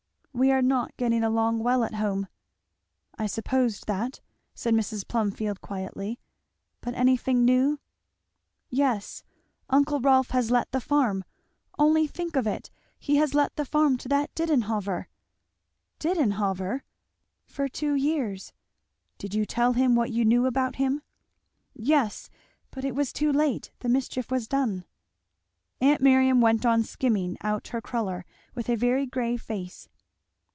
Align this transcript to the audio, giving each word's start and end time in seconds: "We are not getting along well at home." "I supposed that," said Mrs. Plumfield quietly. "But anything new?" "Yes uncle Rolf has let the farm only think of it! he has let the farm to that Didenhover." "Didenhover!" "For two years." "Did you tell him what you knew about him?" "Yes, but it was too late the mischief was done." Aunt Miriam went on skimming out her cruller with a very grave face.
"We 0.33 0.49
are 0.49 0.61
not 0.61 0.95
getting 0.95 1.25
along 1.25 1.59
well 1.59 1.83
at 1.83 1.95
home." 1.95 2.27
"I 3.17 3.25
supposed 3.27 3.85
that," 3.87 4.21
said 4.55 4.73
Mrs. 4.73 5.05
Plumfield 5.05 5.59
quietly. 5.59 6.21
"But 6.79 6.93
anything 6.95 7.43
new?" 7.43 7.79
"Yes 8.69 9.23
uncle 9.69 9.99
Rolf 9.99 10.29
has 10.29 10.49
let 10.49 10.71
the 10.71 10.79
farm 10.79 11.25
only 11.77 12.07
think 12.07 12.37
of 12.37 12.47
it! 12.47 12.71
he 12.97 13.17
has 13.17 13.33
let 13.33 13.57
the 13.57 13.65
farm 13.65 13.97
to 13.97 14.07
that 14.07 14.33
Didenhover." 14.33 15.09
"Didenhover!" 15.99 16.83
"For 17.45 17.67
two 17.67 17.93
years." 17.95 18.53
"Did 19.17 19.33
you 19.35 19.45
tell 19.45 19.73
him 19.73 19.95
what 19.95 20.11
you 20.11 20.23
knew 20.23 20.45
about 20.45 20.77
him?" 20.77 21.01
"Yes, 21.73 22.29
but 22.71 22.85
it 22.85 22.95
was 22.95 23.11
too 23.11 23.33
late 23.33 23.71
the 23.79 23.89
mischief 23.89 24.31
was 24.31 24.47
done." 24.47 24.85
Aunt 25.81 25.99
Miriam 26.01 26.39
went 26.39 26.65
on 26.65 26.83
skimming 26.83 27.37
out 27.41 27.67
her 27.67 27.81
cruller 27.81 28.23
with 28.55 28.69
a 28.69 28.75
very 28.75 29.05
grave 29.05 29.41
face. 29.41 29.89